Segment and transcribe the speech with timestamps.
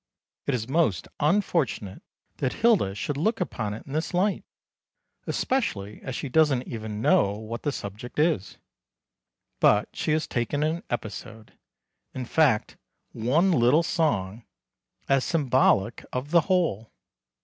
[0.47, 2.01] It is most unfortunate
[2.37, 4.43] that Hilda should look upon it in this light,
[5.27, 8.57] especially as she doesn't even know what the subject is;
[9.59, 11.53] but she has taken an episode
[12.15, 12.77] in fact,
[13.11, 14.43] one little song
[15.07, 16.91] as symbolic of the whole.